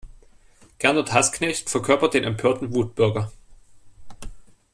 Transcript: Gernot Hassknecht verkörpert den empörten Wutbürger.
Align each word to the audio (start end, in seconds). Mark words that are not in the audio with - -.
Gernot 0.79 1.13
Hassknecht 1.13 1.69
verkörpert 1.69 2.15
den 2.15 2.23
empörten 2.23 2.73
Wutbürger. 2.73 3.31